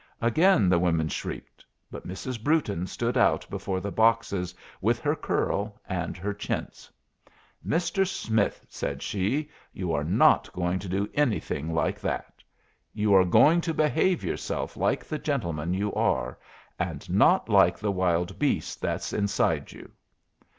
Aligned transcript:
Again 0.23 0.67
the 0.67 0.79
women 0.79 1.09
shrieked. 1.09 1.63
But 1.91 2.07
Mrs. 2.07 2.43
Brewton 2.43 2.87
stood 2.87 3.17
out 3.19 3.47
before 3.51 3.79
the 3.79 3.91
boxes 3.91 4.51
with 4.81 4.97
her 5.01 5.15
curl 5.15 5.79
and 5.87 6.17
her 6.17 6.33
chintz. 6.33 6.89
"Mr. 7.63 8.07
Smith," 8.07 8.65
said 8.67 9.03
she, 9.03 9.51
"you 9.73 9.93
are 9.93 10.03
not 10.03 10.51
going 10.53 10.79
to 10.79 10.89
do 10.89 11.07
anything 11.13 11.71
like 11.71 11.99
that. 11.99 12.41
You 12.95 13.13
are 13.13 13.23
going 13.25 13.61
to 13.61 13.75
behave 13.75 14.23
yourself 14.23 14.75
like 14.75 15.05
the 15.05 15.19
gentleman 15.19 15.71
you 15.75 15.93
are, 15.93 16.39
and 16.79 17.07
not 17.07 17.47
like 17.47 17.77
the 17.77 17.91
wild 17.91 18.39
beast 18.39 18.81
that's 18.81 19.13
inside 19.13 19.71
you." 19.71 19.91